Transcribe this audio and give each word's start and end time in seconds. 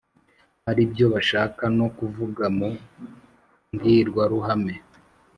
ari 0.69 0.83
byo 0.91 1.05
bashaka 1.13 1.63
no 1.77 1.87
kuvuga 1.97 2.43
mu 2.57 2.69
mbwirwaruhame. 3.71 4.75